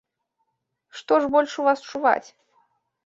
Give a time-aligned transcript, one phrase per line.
[1.01, 2.29] Што ж больш у вас чуваць?